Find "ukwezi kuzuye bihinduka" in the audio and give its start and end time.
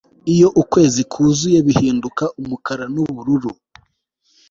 0.61-2.23